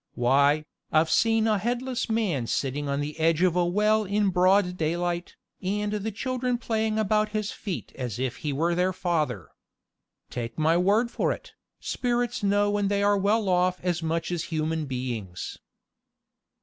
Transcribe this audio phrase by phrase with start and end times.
[0.15, 4.75] Why, I've seen a headless man sitting on the edge of the well in broad
[4.75, 9.49] daylight, and the children playing about his feet as if he were their father.
[10.31, 14.45] Take my word for it, spirits know when they are well off as much as
[14.45, 15.59] human beings.